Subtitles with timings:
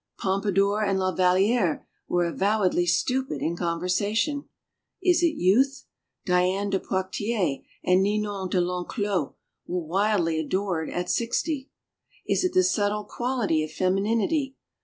[0.17, 4.45] Pompadour and La Valliere were avowedly stupid in conversation.
[4.99, 5.85] Is it youth?
[6.25, 9.35] Diane de Poictiers and Ninon de 1'Enclos
[9.67, 11.69] were wildly adored at sixty.
[12.27, 14.55] Is it the subtle quality of femininity?